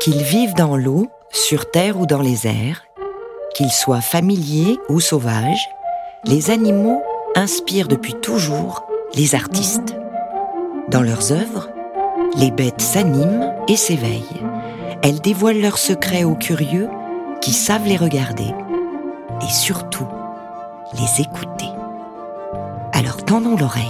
Qu'ils 0.00 0.22
vivent 0.22 0.54
dans 0.54 0.76
l'eau, 0.76 1.08
sur 1.30 1.70
terre 1.70 1.98
ou 1.98 2.06
dans 2.06 2.20
les 2.20 2.46
airs, 2.46 2.84
qu'ils 3.54 3.70
soient 3.70 4.00
familiers 4.00 4.78
ou 4.88 5.00
sauvages, 5.00 5.68
les 6.24 6.50
animaux 6.50 7.02
inspirent 7.34 7.88
depuis 7.88 8.14
toujours 8.14 8.84
les 9.14 9.34
artistes. 9.34 9.96
Dans 10.88 11.02
leurs 11.02 11.32
œuvres, 11.32 11.68
les 12.36 12.50
bêtes 12.50 12.80
s'animent 12.80 13.54
et 13.68 13.76
s'éveillent. 13.76 14.42
Elles 15.02 15.20
dévoilent 15.20 15.60
leurs 15.60 15.78
secrets 15.78 16.24
aux 16.24 16.34
curieux 16.34 16.88
qui 17.40 17.52
savent 17.52 17.86
les 17.86 17.96
regarder 17.96 18.54
et 19.42 19.52
surtout 19.52 20.08
les 20.94 21.22
écouter. 21.22 21.68
Alors 22.92 23.24
tendons 23.24 23.56
l'oreille 23.56 23.84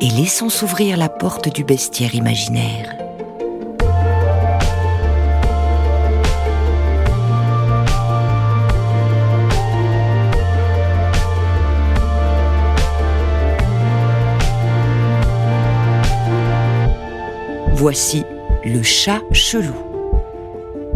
et 0.00 0.10
laissons 0.10 0.48
s'ouvrir 0.48 0.96
la 0.96 1.08
porte 1.08 1.48
du 1.54 1.64
bestiaire 1.64 2.14
imaginaire. 2.14 2.95
Voici 17.88 18.24
Le 18.64 18.82
chat 18.82 19.22
chelou, 19.30 19.72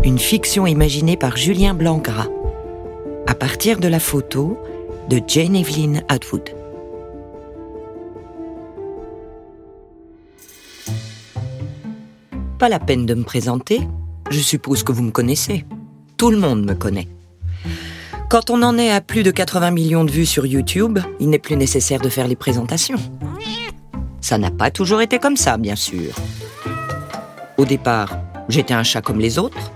une 0.02 0.18
fiction 0.18 0.66
imaginée 0.66 1.16
par 1.16 1.36
Julien 1.36 1.72
Blancgras, 1.72 2.26
à 3.28 3.34
partir 3.36 3.78
de 3.78 3.86
la 3.86 4.00
photo 4.00 4.58
de 5.08 5.20
Jane 5.24 5.54
Evelyn 5.54 6.00
Atwood. 6.08 6.50
Pas 12.58 12.68
la 12.68 12.80
peine 12.80 13.06
de 13.06 13.14
me 13.14 13.22
présenter, 13.22 13.82
je 14.28 14.40
suppose 14.40 14.82
que 14.82 14.90
vous 14.90 15.04
me 15.04 15.12
connaissez. 15.12 15.64
Tout 16.16 16.32
le 16.32 16.38
monde 16.38 16.64
me 16.64 16.74
connaît. 16.74 17.06
Quand 18.28 18.50
on 18.50 18.64
en 18.64 18.76
est 18.78 18.90
à 18.90 19.00
plus 19.00 19.22
de 19.22 19.30
80 19.30 19.70
millions 19.70 20.04
de 20.04 20.10
vues 20.10 20.26
sur 20.26 20.44
YouTube, 20.44 20.98
il 21.20 21.30
n'est 21.30 21.38
plus 21.38 21.54
nécessaire 21.54 22.00
de 22.00 22.08
faire 22.08 22.26
les 22.26 22.34
présentations. 22.34 22.98
Ça 24.20 24.38
n'a 24.38 24.50
pas 24.50 24.72
toujours 24.72 25.02
été 25.02 25.20
comme 25.20 25.36
ça, 25.36 25.56
bien 25.56 25.76
sûr. 25.76 26.16
Au 27.60 27.66
départ, 27.66 28.16
j'étais 28.48 28.72
un 28.72 28.82
chat 28.82 29.02
comme 29.02 29.20
les 29.20 29.38
autres. 29.38 29.70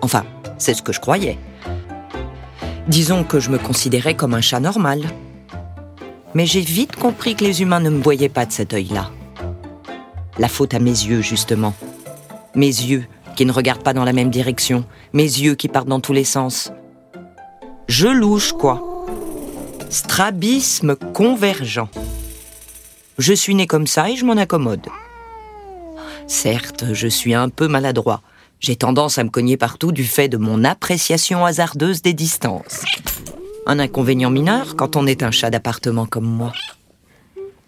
Enfin, 0.00 0.24
c'est 0.56 0.72
ce 0.72 0.80
que 0.80 0.94
je 0.94 1.00
croyais. 1.00 1.38
Disons 2.86 3.22
que 3.22 3.38
je 3.38 3.50
me 3.50 3.58
considérais 3.58 4.14
comme 4.14 4.32
un 4.32 4.40
chat 4.40 4.60
normal. 4.60 5.02
Mais 6.32 6.46
j'ai 6.46 6.62
vite 6.62 6.96
compris 6.96 7.34
que 7.34 7.44
les 7.44 7.60
humains 7.60 7.80
ne 7.80 7.90
me 7.90 8.02
voyaient 8.02 8.30
pas 8.30 8.46
de 8.46 8.52
cet 8.52 8.72
œil-là. 8.72 9.10
La 10.38 10.48
faute 10.48 10.72
à 10.72 10.78
mes 10.78 10.88
yeux, 10.88 11.20
justement. 11.20 11.74
Mes 12.54 12.64
yeux 12.64 13.04
qui 13.36 13.44
ne 13.44 13.52
regardent 13.52 13.84
pas 13.84 13.92
dans 13.92 14.06
la 14.06 14.14
même 14.14 14.30
direction. 14.30 14.86
Mes 15.12 15.24
yeux 15.24 15.54
qui 15.54 15.68
partent 15.68 15.86
dans 15.86 16.00
tous 16.00 16.14
les 16.14 16.24
sens. 16.24 16.72
Je 17.88 18.08
louche, 18.08 18.54
quoi. 18.54 18.82
Strabisme 19.90 20.96
convergent. 21.12 21.88
Je 23.18 23.34
suis 23.34 23.54
né 23.54 23.66
comme 23.66 23.86
ça 23.86 24.08
et 24.08 24.16
je 24.16 24.24
m'en 24.24 24.38
accommode. 24.38 24.86
Certes, 26.28 26.84
je 26.92 27.08
suis 27.08 27.32
un 27.32 27.48
peu 27.48 27.68
maladroit. 27.68 28.20
J'ai 28.60 28.76
tendance 28.76 29.16
à 29.16 29.24
me 29.24 29.30
cogner 29.30 29.56
partout 29.56 29.92
du 29.92 30.04
fait 30.04 30.28
de 30.28 30.36
mon 30.36 30.62
appréciation 30.62 31.46
hasardeuse 31.46 32.02
des 32.02 32.12
distances. 32.12 32.84
Un 33.66 33.78
inconvénient 33.78 34.30
mineur 34.30 34.76
quand 34.76 34.96
on 34.96 35.06
est 35.06 35.22
un 35.22 35.30
chat 35.30 35.48
d'appartement 35.48 36.04
comme 36.04 36.26
moi. 36.26 36.52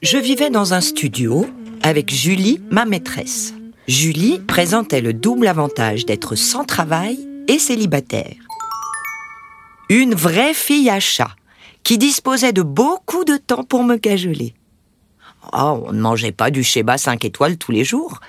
Je 0.03 0.19
vivais 0.19 0.51
dans 0.51 0.75
un 0.75 0.83
studio 0.83 1.47
avec 1.83 2.13
Julie, 2.13 2.61
ma 2.71 2.85
maîtresse. 2.85 3.55
Julie 3.89 4.39
présentait 4.39 5.01
le 5.01 5.15
double 5.15 5.47
avantage 5.47 6.05
d'être 6.05 6.35
sans 6.35 6.65
travail 6.65 7.19
et 7.49 7.59
célibataire. 7.59 8.37
Une 9.89 10.15
vraie 10.15 10.55
fille 10.55 10.91
à 10.91 11.01
chat 11.01 11.35
qui 11.83 11.97
disposait 11.97 12.53
de 12.53 12.63
beaucoup 12.63 13.25
de 13.25 13.39
temps 13.39 13.65
pour 13.65 13.85
me 13.85 13.97
cajoler. 13.97 14.55
Oh, 15.55 15.83
on 15.87 15.93
ne 15.93 16.01
mangeait 16.01 16.33
pas 16.33 16.51
du 16.51 16.63
schéma 16.63 16.99
5 16.99 17.25
étoiles 17.25 17.57
tous 17.57 17.73
les 17.73 17.85
jours, 17.85 18.21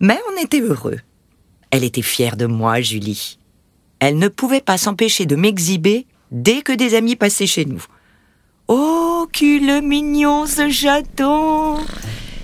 mais 0.00 0.18
on 0.32 0.42
était 0.42 0.60
heureux. 0.60 0.98
Elle 1.70 1.84
était 1.84 2.02
fière 2.02 2.36
de 2.36 2.46
moi, 2.46 2.80
Julie. 2.80 3.38
Elle 3.98 4.18
ne 4.18 4.28
pouvait 4.28 4.60
pas 4.60 4.78
s'empêcher 4.78 5.26
de 5.26 5.36
m'exhiber 5.36 6.06
dès 6.30 6.62
que 6.62 6.72
des 6.72 6.94
amis 6.94 7.16
passaient 7.16 7.46
chez 7.46 7.64
nous. 7.64 7.84
Oh, 8.68 9.26
qu'il 9.32 9.80
mignon 9.82 10.46
ce 10.46 10.68
chaton 10.70 11.76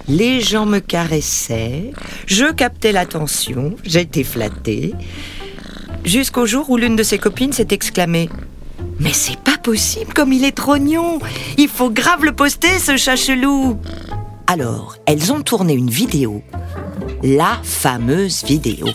Les 0.09 0.41
gens 0.41 0.67
me 0.67 0.79
caressaient, 0.79 1.91
je 2.27 2.53
captais 2.53 2.93
l'attention, 2.93 3.77
j'étais 3.83 4.25
flattée. 4.25 4.95
Jusqu'au 6.05 6.47
jour 6.47 6.71
où 6.71 6.77
l'une 6.77 6.97
de 6.97 7.03
ses 7.03 7.19
copines 7.19 7.53
s'est 7.53 7.69
exclamée 7.71 8.29
Mais 8.99 9.13
c'est 9.13 9.39
pas 9.39 9.59
possible 9.59 10.13
comme 10.15 10.33
il 10.33 10.45
est 10.45 10.57
trognon 10.57 11.21
Il 11.59 11.69
faut 11.69 11.91
grave 11.91 12.25
le 12.25 12.33
poster, 12.33 12.79
ce 12.79 12.97
chat 12.97 13.17
chelou 13.17 13.79
Alors, 14.47 14.97
elles 15.07 15.33
ont 15.33 15.43
tourné 15.43 15.75
une 15.75 15.91
vidéo 15.91 16.43
la 17.23 17.61
fameuse 17.63 18.45
vidéo. 18.45 18.87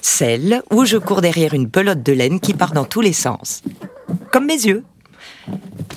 Celle 0.00 0.62
où 0.70 0.84
je 0.84 0.96
cours 0.96 1.20
derrière 1.20 1.54
une 1.54 1.68
pelote 1.68 2.02
de 2.02 2.12
laine 2.12 2.40
qui 2.40 2.54
part 2.54 2.72
dans 2.72 2.84
tous 2.84 3.00
les 3.00 3.12
sens. 3.12 3.62
Comme 4.30 4.46
mes 4.46 4.64
yeux. 4.64 4.84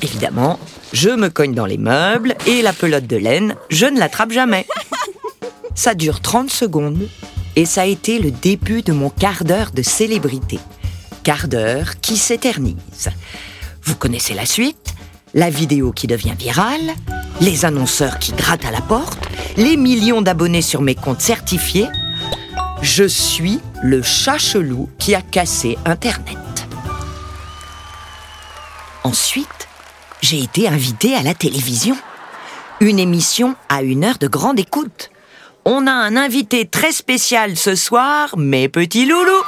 Évidemment, 0.02 0.60
je 0.94 1.10
me 1.10 1.30
cogne 1.30 1.54
dans 1.54 1.66
les 1.66 1.78
meubles 1.78 2.36
et 2.46 2.62
la 2.62 2.74
pelote 2.74 3.08
de 3.08 3.18
laine, 3.18 3.56
je 3.70 3.86
ne 3.86 4.00
l'attrape 4.00 4.32
jamais. 4.32 4.66
Ça 5.76 5.94
dure 5.94 6.22
30 6.22 6.50
secondes 6.50 7.08
et 7.56 7.66
ça 7.66 7.82
a 7.82 7.86
été 7.86 8.20
le 8.20 8.32
début 8.32 8.82
de 8.82 8.94
mon 8.94 9.10
quart 9.10 9.44
d'heure 9.44 9.72
de 9.72 9.82
célébrité. 9.82 10.60
Quart 11.24 11.48
d'heure 11.48 12.00
qui 12.02 12.18
s'éternise. 12.18 13.10
Vous 13.84 13.96
connaissez 13.96 14.34
la 14.34 14.46
suite? 14.46 14.94
La 15.34 15.50
vidéo 15.50 15.92
qui 15.92 16.08
devient 16.08 16.36
virale 16.38 16.94
Les 17.42 17.66
annonceurs 17.66 18.18
qui 18.18 18.32
grattent 18.32 18.66
à 18.66 18.72
la 18.72 18.82
porte 18.82 19.27
les 19.58 19.76
millions 19.76 20.22
d'abonnés 20.22 20.62
sur 20.62 20.82
mes 20.82 20.96
comptes 20.96 21.22
certifiés, 21.22 21.88
je 22.84 23.04
suis 23.04 23.60
le 23.82 24.04
chat 24.04 24.38
chelou 24.38 24.88
qui 25.00 25.16
a 25.16 25.22
cassé 25.22 25.78
Internet. 25.84 26.38
Ensuite, 29.04 29.68
j'ai 30.22 30.42
été 30.42 30.68
invité 30.68 31.16
à 31.16 31.24
la 31.24 31.34
télévision. 31.34 31.98
Une 32.80 33.00
émission 33.00 33.56
à 33.68 33.82
une 33.82 34.04
heure 34.04 34.20
de 34.20 34.28
grande 34.28 34.60
écoute. 34.60 35.10
On 35.66 35.88
a 35.88 35.92
un 35.92 36.16
invité 36.16 36.68
très 36.68 36.92
spécial 36.92 37.58
ce 37.58 37.74
soir, 37.74 38.38
mes 38.38 38.70
petits 38.70 39.06
loulous. 39.06 39.44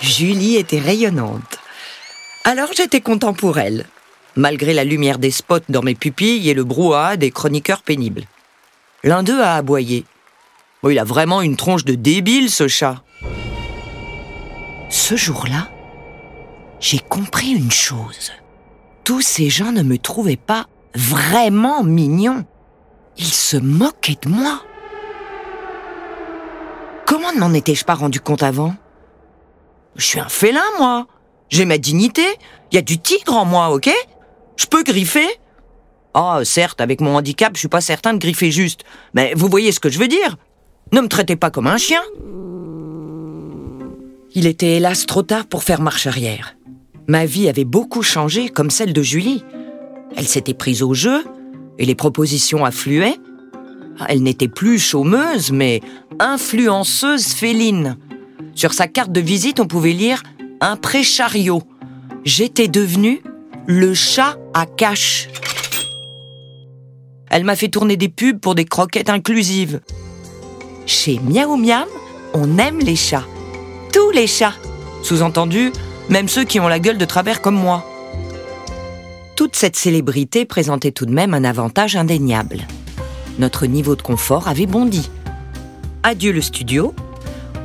Julie 0.00 0.56
était 0.56 0.80
rayonnante. 0.80 1.58
Alors 2.44 2.70
j'étais 2.74 3.02
content 3.02 3.34
pour 3.34 3.58
elle, 3.58 3.86
malgré 4.34 4.72
la 4.72 4.84
lumière 4.84 5.18
des 5.18 5.30
spots 5.30 5.58
dans 5.68 5.82
mes 5.82 5.94
pupilles 5.94 6.48
et 6.48 6.54
le 6.54 6.64
brouhaha 6.64 7.16
des 7.16 7.30
chroniqueurs 7.30 7.82
pénibles. 7.82 8.24
L'un 9.04 9.22
d'eux 9.24 9.40
a 9.40 9.56
aboyé. 9.56 10.04
Il 10.88 10.98
a 10.98 11.04
vraiment 11.04 11.42
une 11.42 11.56
tronche 11.56 11.84
de 11.84 11.94
débile, 11.94 12.50
ce 12.50 12.68
chat. 12.68 13.02
Ce 14.90 15.16
jour-là, 15.16 15.68
j'ai 16.78 16.98
compris 16.98 17.50
une 17.50 17.70
chose. 17.70 18.32
Tous 19.04 19.20
ces 19.20 19.48
gens 19.50 19.72
ne 19.72 19.82
me 19.82 19.98
trouvaient 19.98 20.36
pas 20.36 20.66
vraiment 20.94 21.82
mignon. 21.82 22.44
Ils 23.16 23.24
se 23.24 23.56
moquaient 23.56 24.18
de 24.22 24.28
moi. 24.28 24.62
Comment 27.06 27.32
ne 27.32 27.40
m'en 27.40 27.52
étais-je 27.52 27.84
pas 27.84 27.94
rendu 27.94 28.20
compte 28.20 28.42
avant? 28.42 28.74
Je 29.96 30.06
suis 30.06 30.20
un 30.20 30.28
félin, 30.28 30.64
moi. 30.78 31.06
J'ai 31.48 31.64
ma 31.64 31.78
dignité. 31.78 32.24
Il 32.70 32.76
y 32.76 32.78
a 32.78 32.82
du 32.82 32.98
tigre 32.98 33.36
en 33.36 33.44
moi, 33.44 33.70
ok? 33.70 33.90
Je 34.56 34.66
peux 34.66 34.82
griffer 34.82 35.28
ah, 36.14 36.40
certes, 36.44 36.80
avec 36.80 37.00
mon 37.00 37.16
handicap, 37.16 37.52
je 37.54 37.60
suis 37.60 37.68
pas 37.68 37.80
certain 37.80 38.12
de 38.12 38.18
griffer 38.18 38.50
juste. 38.50 38.82
Mais 39.14 39.32
vous 39.34 39.48
voyez 39.48 39.72
ce 39.72 39.80
que 39.80 39.88
je 39.88 39.98
veux 39.98 40.08
dire 40.08 40.36
Ne 40.92 41.00
me 41.00 41.08
traitez 41.08 41.36
pas 41.36 41.50
comme 41.50 41.66
un 41.66 41.78
chien. 41.78 42.02
Il 44.34 44.46
était 44.46 44.76
hélas 44.76 45.06
trop 45.06 45.22
tard 45.22 45.46
pour 45.46 45.62
faire 45.62 45.80
marche 45.80 46.06
arrière. 46.06 46.54
Ma 47.08 47.26
vie 47.26 47.48
avait 47.48 47.64
beaucoup 47.64 48.02
changé, 48.02 48.48
comme 48.48 48.70
celle 48.70 48.92
de 48.92 49.02
Julie. 49.02 49.42
Elle 50.16 50.26
s'était 50.26 50.54
prise 50.54 50.82
au 50.82 50.94
jeu, 50.94 51.24
et 51.78 51.84
les 51.84 51.94
propositions 51.94 52.64
affluaient. 52.64 53.16
Elle 54.08 54.22
n'était 54.22 54.48
plus 54.48 54.78
chômeuse, 54.78 55.50
mais 55.50 55.80
influenceuse 56.18 57.26
féline. 57.28 57.96
Sur 58.54 58.74
sa 58.74 58.86
carte 58.86 59.12
de 59.12 59.20
visite, 59.20 59.60
on 59.60 59.66
pouvait 59.66 59.92
lire 59.92 60.22
un 60.60 60.76
pré-chariot. 60.76 61.62
J'étais 62.24 62.68
devenue 62.68 63.22
le 63.66 63.94
chat 63.94 64.36
à 64.54 64.66
cache. 64.66 65.28
Elle 67.32 67.44
m'a 67.44 67.56
fait 67.56 67.68
tourner 67.68 67.96
des 67.96 68.10
pubs 68.10 68.38
pour 68.38 68.54
des 68.54 68.66
croquettes 68.66 69.08
inclusives. 69.08 69.80
Chez 70.84 71.18
Miaou 71.18 71.56
Miam, 71.56 71.88
on 72.34 72.58
aime 72.58 72.78
les 72.78 72.94
chats. 72.94 73.24
Tous 73.90 74.10
les 74.10 74.26
chats. 74.26 74.52
Sous-entendu, 75.02 75.72
même 76.10 76.28
ceux 76.28 76.44
qui 76.44 76.60
ont 76.60 76.68
la 76.68 76.78
gueule 76.78 76.98
de 76.98 77.04
travers 77.06 77.40
comme 77.40 77.56
moi. 77.56 77.86
Toute 79.34 79.56
cette 79.56 79.76
célébrité 79.76 80.44
présentait 80.44 80.92
tout 80.92 81.06
de 81.06 81.14
même 81.14 81.32
un 81.32 81.44
avantage 81.44 81.96
indéniable. 81.96 82.66
Notre 83.38 83.64
niveau 83.64 83.96
de 83.96 84.02
confort 84.02 84.46
avait 84.46 84.66
bondi. 84.66 85.10
Adieu 86.02 86.32
le 86.32 86.42
studio. 86.42 86.94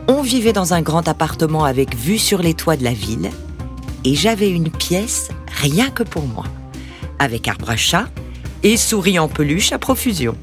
On 0.07 0.21
vivait 0.21 0.53
dans 0.53 0.73
un 0.73 0.81
grand 0.81 1.09
appartement 1.09 1.65
avec 1.65 1.93
vue 1.93 2.19
sur 2.19 2.41
les 2.41 2.53
toits 2.53 2.77
de 2.77 2.85
la 2.85 2.93
ville 2.93 3.29
et 4.05 4.15
j'avais 4.15 4.49
une 4.49 4.71
pièce 4.71 5.27
rien 5.61 5.89
que 5.89 6.03
pour 6.03 6.25
moi, 6.25 6.45
avec 7.19 7.49
arbre 7.49 7.69
à 7.69 7.75
chat 7.75 8.07
et 8.63 8.77
souris 8.77 9.19
en 9.19 9.27
peluche 9.27 9.71
à 9.71 9.79
profusion. 9.79 10.35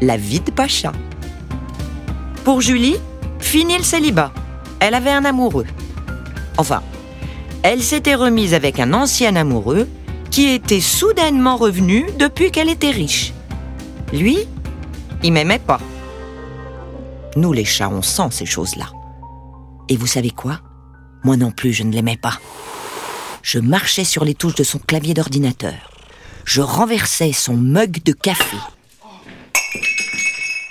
La 0.00 0.16
vie 0.16 0.40
de 0.40 0.50
Pacha. 0.50 0.92
Pour 2.44 2.60
Julie, 2.60 2.96
fini 3.38 3.76
le 3.76 3.82
célibat. 3.82 4.32
Elle 4.80 4.94
avait 4.94 5.10
un 5.10 5.24
amoureux. 5.24 5.66
Enfin, 6.58 6.82
elle 7.62 7.82
s'était 7.82 8.14
remise 8.14 8.54
avec 8.54 8.78
un 8.78 8.92
ancien 8.92 9.36
amoureux 9.36 9.88
qui 10.30 10.48
était 10.50 10.80
soudainement 10.80 11.56
revenu 11.56 12.06
depuis 12.18 12.50
qu'elle 12.50 12.68
était 12.68 12.90
riche. 12.90 13.32
Lui, 14.12 14.38
il 15.22 15.32
m'aimait 15.32 15.58
pas. 15.58 15.80
Nous 17.36 17.52
les 17.52 17.64
chats, 17.64 17.88
on 17.88 18.02
sent 18.02 18.28
ces 18.30 18.46
choses-là. 18.46 18.86
Et 19.88 19.96
vous 19.96 20.06
savez 20.06 20.30
quoi? 20.30 20.60
Moi 21.24 21.36
non 21.36 21.50
plus, 21.50 21.72
je 21.72 21.82
ne 21.82 21.92
l'aimais 21.92 22.16
pas. 22.16 22.38
Je 23.42 23.58
marchais 23.58 24.04
sur 24.04 24.24
les 24.24 24.34
touches 24.34 24.54
de 24.54 24.64
son 24.64 24.78
clavier 24.78 25.14
d'ordinateur. 25.14 25.93
Je 26.44 26.60
renversais 26.60 27.32
son 27.32 27.54
mug 27.54 28.02
de 28.02 28.12
café. 28.12 28.56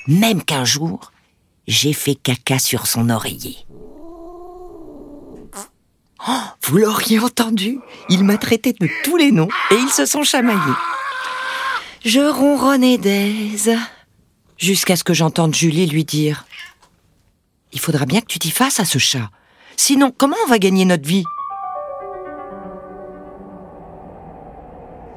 Même 0.07 0.43
qu'un 0.43 0.65
jour, 0.65 1.11
j'ai 1.67 1.93
fait 1.93 2.15
caca 2.15 2.59
sur 2.59 2.87
son 2.87 3.09
oreiller. 3.09 3.57
Oh, 6.27 6.31
vous 6.61 6.77
l'auriez 6.77 7.19
entendu, 7.19 7.79
il 8.09 8.23
m'a 8.23 8.37
traité 8.37 8.73
de 8.73 8.87
tous 9.03 9.17
les 9.17 9.31
noms 9.31 9.49
et 9.71 9.75
ils 9.75 9.89
se 9.89 10.05
sont 10.05 10.23
chamaillés. 10.23 10.59
Je 12.05 12.19
ronronnais 12.19 12.97
d'aise 12.97 13.71
jusqu'à 14.57 14.95
ce 14.95 15.03
que 15.03 15.13
j'entende 15.13 15.53
Julie 15.55 15.87
lui 15.87 16.05
dire 16.05 16.45
Il 17.73 17.79
faudra 17.79 18.05
bien 18.05 18.21
que 18.21 18.27
tu 18.27 18.39
t'y 18.39 18.51
fasses 18.51 18.79
à 18.79 18.85
ce 18.85 18.99
chat. 18.99 19.29
Sinon, 19.75 20.13
comment 20.15 20.37
on 20.45 20.49
va 20.49 20.59
gagner 20.59 20.85
notre 20.85 21.07
vie? 21.07 21.23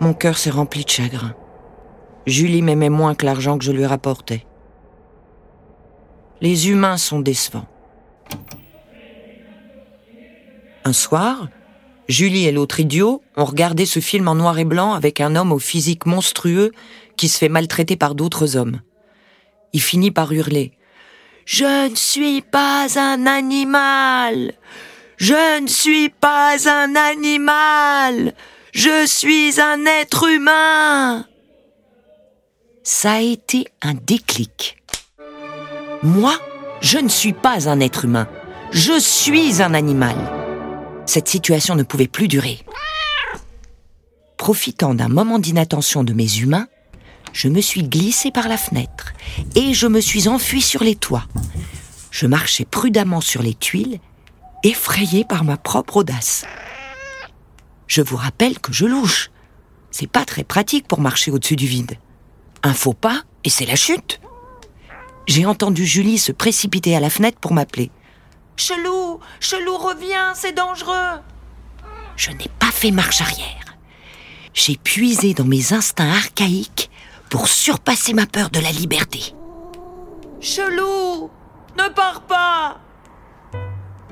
Mon 0.00 0.14
cœur 0.14 0.37
s'est 0.37 0.50
rempli 0.50 0.84
de 0.84 0.90
chagrin. 0.90 1.34
Julie 2.26 2.62
m'aimait 2.62 2.90
moins 2.90 3.14
que 3.14 3.25
l'argent 3.25 3.56
que 3.56 3.64
je 3.64 3.72
lui 3.72 3.87
rapportais. 3.87 4.46
Les 6.40 6.69
humains 6.69 6.98
sont 6.98 7.20
décevants. 7.20 7.66
Un 10.84 10.93
soir, 10.93 11.48
Julie 12.08 12.46
et 12.46 12.52
l'autre 12.52 12.81
idiot 12.81 13.22
ont 13.37 13.44
regardé 13.44 13.87
ce 13.87 14.00
film 14.00 14.28
en 14.28 14.34
noir 14.34 14.58
et 14.58 14.64
blanc 14.64 14.93
avec 14.93 15.20
un 15.20 15.34
homme 15.34 15.52
au 15.52 15.58
physique 15.58 16.06
monstrueux 16.06 16.72
qui 17.16 17.28
se 17.28 17.38
fait 17.38 17.48
maltraiter 17.48 17.96
par 17.96 18.14
d'autres 18.14 18.56
hommes. 18.56 18.81
Il 19.72 19.81
finit 19.81 20.10
par 20.10 20.32
hurler. 20.32 20.72
Je 21.44 21.88
ne 21.88 21.96
suis 21.96 22.43
pas 22.43 22.87
un 22.98 23.26
animal. 23.26 24.52
Je 25.16 25.60
ne 25.60 25.66
suis 25.66 26.10
pas 26.10 26.56
un 26.69 26.94
animal. 26.94 28.34
Je 28.76 29.06
suis 29.06 29.58
un 29.58 29.87
être 29.87 30.28
humain. 30.28 31.25
Ça 32.82 33.12
a 33.12 33.20
été 33.20 33.69
un 33.81 33.94
déclic. 33.94 34.76
Moi, 36.02 36.38
je 36.82 36.99
ne 36.99 37.08
suis 37.08 37.32
pas 37.32 37.70
un 37.70 37.81
être 37.81 38.05
humain. 38.05 38.28
Je 38.73 39.00
suis 39.00 39.62
un 39.62 39.73
animal. 39.73 40.14
Cette 41.06 41.26
situation 41.26 41.75
ne 41.75 41.84
pouvait 41.84 42.06
plus 42.06 42.28
durer. 42.28 42.58
Profitant 44.37 44.93
d'un 44.93 45.08
moment 45.08 45.38
d'inattention 45.38 46.05
de 46.05 46.12
mes 46.12 46.37
humains, 46.37 46.69
je 47.32 47.49
me 47.49 47.62
suis 47.62 47.82
glissé 47.82 48.31
par 48.31 48.46
la 48.46 48.58
fenêtre 48.58 49.14
et 49.55 49.72
je 49.72 49.87
me 49.87 50.02
suis 50.02 50.29
enfui 50.29 50.61
sur 50.61 50.84
les 50.84 50.96
toits. 50.96 51.25
Je 52.11 52.26
marchais 52.26 52.67
prudemment 52.67 53.22
sur 53.22 53.43
les 53.43 53.55
tuiles, 53.55 54.00
effrayé 54.64 55.25
par 55.25 55.44
ma 55.44 55.56
propre 55.56 55.96
audace. 55.96 56.44
Je 57.87 58.03
vous 58.03 58.17
rappelle 58.17 58.59
que 58.59 58.73
je 58.73 58.87
louche. 58.87 59.31
C'est 59.91 60.11
pas 60.11 60.25
très 60.25 60.44
pratique 60.44 60.88
pour 60.88 61.00
marcher 61.00 61.31
au-dessus 61.31 61.56
du 61.56 61.67
vide. 61.67 61.99
Un 62.62 62.75
faux 62.75 62.94
pas 62.94 63.23
et 63.44 63.50
c'est 63.50 63.67
la 63.67 63.77
chute. 63.77 64.21
J'ai 65.27 65.47
entendu 65.47 65.87
Julie 65.87 66.19
se 66.19 66.33
précipiter 66.33 66.97
à 66.97 67.00
la 67.00 67.11
fenêtre 67.11 67.38
pour 67.41 67.53
m'appeler. 67.53 67.91
Chelou, 68.56 69.21
Chelou, 69.41 69.77
reviens, 69.77 70.35
c'est 70.35 70.53
dangereux. 70.53 71.21
Je 72.17 72.31
n'ai 72.31 72.49
pas 72.59 72.71
fait 72.71 72.91
marche 72.91 73.21
arrière. 73.21 73.77
J'ai 74.55 74.77
puisé 74.77 75.35
dans 75.35 75.44
mes 75.44 75.73
instincts 75.73 76.11
archaïques 76.11 76.91
pour 77.29 77.49
surpasser 77.49 78.15
ma 78.15 78.27
peur 78.27 78.50
de 78.50 78.61
la 78.61 78.73
liberté. 78.73 79.35
Chelou, 80.41 81.31
ne 81.77 81.89
pars 81.94 82.23
pas. 82.23 82.81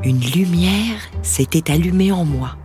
Une 0.02 0.20
lumière 0.20 1.00
s'était 1.22 1.70
allumée 1.70 2.12
en 2.12 2.24
moi. 2.24 2.56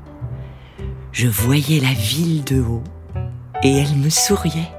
Je 1.11 1.27
voyais 1.27 1.79
la 1.79 1.93
ville 1.93 2.43
de 2.43 2.61
haut 2.61 2.83
et 3.63 3.77
elle 3.77 3.95
me 3.95 4.09
souriait. 4.09 4.71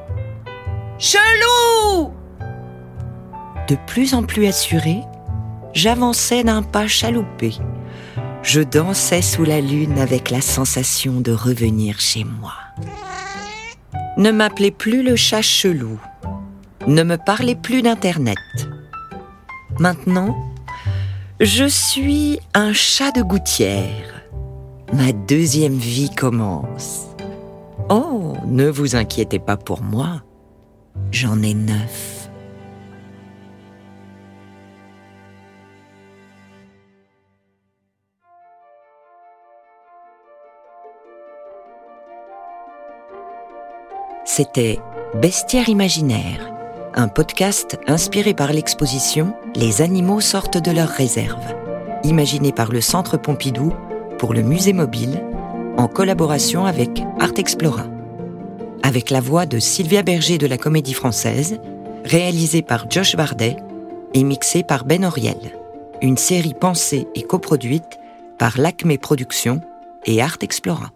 Chelou 0.98 2.12
De 3.68 3.76
plus 3.86 4.14
en 4.14 4.22
plus 4.22 4.46
assurée, 4.46 5.00
j'avançais 5.72 6.44
d'un 6.44 6.62
pas 6.62 6.86
chaloupé. 6.86 7.54
Je 8.42 8.60
dansais 8.60 9.22
sous 9.22 9.44
la 9.44 9.60
lune 9.60 9.98
avec 9.98 10.30
la 10.30 10.40
sensation 10.40 11.20
de 11.20 11.32
revenir 11.32 12.00
chez 12.00 12.24
moi. 12.24 12.54
Ne 14.16 14.30
m'appelez 14.30 14.70
plus 14.70 15.02
le 15.02 15.16
chat 15.16 15.42
chelou. 15.42 15.98
Ne 16.86 17.02
me 17.02 17.16
parlez 17.16 17.54
plus 17.54 17.82
d'Internet. 17.82 18.38
Maintenant, 19.78 20.36
je 21.40 21.64
suis 21.66 22.38
un 22.54 22.72
chat 22.72 23.12
de 23.12 23.22
gouttière. 23.22 24.09
Ma 24.92 25.12
deuxième 25.12 25.76
vie 25.76 26.10
commence. 26.10 27.06
Oh, 27.88 28.34
ne 28.46 28.68
vous 28.68 28.96
inquiétez 28.96 29.38
pas 29.38 29.56
pour 29.56 29.82
moi. 29.82 30.22
J'en 31.12 31.42
ai 31.42 31.54
neuf. 31.54 32.28
C'était 44.24 44.80
Bestiaire 45.14 45.68
imaginaire, 45.68 46.52
un 46.94 47.08
podcast 47.08 47.78
inspiré 47.86 48.32
par 48.34 48.52
l'exposition 48.52 49.34
Les 49.54 49.82
animaux 49.82 50.20
sortent 50.20 50.58
de 50.58 50.70
leur 50.70 50.88
réserve, 50.88 51.44
imaginé 52.04 52.52
par 52.52 52.70
le 52.70 52.80
Centre 52.80 53.16
Pompidou 53.16 53.72
pour 54.20 54.34
le 54.34 54.42
Musée 54.42 54.74
mobile, 54.74 55.24
en 55.78 55.88
collaboration 55.88 56.66
avec 56.66 57.02
Art 57.18 57.32
Explora. 57.38 57.86
Avec 58.82 59.08
la 59.08 59.18
voix 59.18 59.46
de 59.46 59.58
Sylvia 59.58 60.02
Berger 60.02 60.36
de 60.36 60.46
la 60.46 60.58
Comédie 60.58 60.92
Française, 60.92 61.58
réalisée 62.04 62.60
par 62.60 62.84
Josh 62.90 63.14
Vardet 63.14 63.56
et 64.12 64.22
mixée 64.22 64.62
par 64.62 64.84
Ben 64.84 65.06
Oriel. 65.06 65.38
Une 66.02 66.18
série 66.18 66.52
pensée 66.52 67.08
et 67.14 67.22
coproduite 67.22 67.98
par 68.36 68.60
l'Acme 68.60 68.98
Productions 68.98 69.62
et 70.04 70.20
Art 70.20 70.36
Explora. 70.42 70.90